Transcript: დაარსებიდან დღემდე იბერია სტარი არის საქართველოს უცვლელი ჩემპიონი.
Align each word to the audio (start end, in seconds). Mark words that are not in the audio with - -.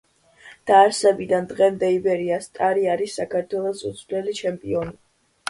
დაარსებიდან 0.69 1.45
დღემდე 1.51 1.89
იბერია 1.97 2.39
სტარი 2.47 2.89
არის 2.95 3.19
საქართველოს 3.23 3.87
უცვლელი 3.93 4.37
ჩემპიონი. 4.43 4.99